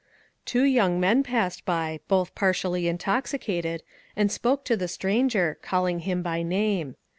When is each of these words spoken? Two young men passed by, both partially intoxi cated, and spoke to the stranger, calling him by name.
Two 0.45 0.63
young 0.63 0.99
men 0.99 1.21
passed 1.21 1.63
by, 1.63 1.99
both 2.07 2.33
partially 2.33 2.85
intoxi 2.85 3.37
cated, 3.37 3.81
and 4.15 4.31
spoke 4.31 4.65
to 4.65 4.75
the 4.75 4.87
stranger, 4.87 5.59
calling 5.61 5.99
him 5.99 6.23
by 6.23 6.41
name. 6.41 6.95